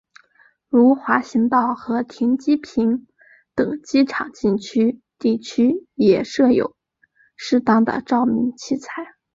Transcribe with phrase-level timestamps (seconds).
[0.67, 3.05] 如滑行道和停机坪
[3.53, 6.75] 等机场禁区地区也设有
[7.37, 8.95] 适当的照明器材。